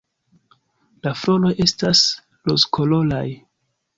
[1.07, 2.01] La floroj estas
[2.51, 3.25] rozkoloraj.